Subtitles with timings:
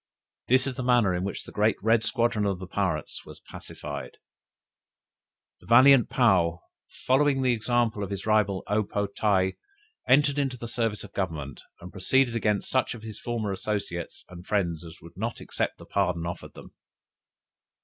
[0.47, 4.17] "This is the manner in which the great red squadron of the pirates was pacified."
[5.59, 6.57] The valiant Paou,
[7.05, 9.57] following the example of his rival O po tae,
[10.09, 14.43] entered into the service of Government, and proceeded against such of his former associates and
[14.47, 16.73] friends as would not accept the pardon offered them.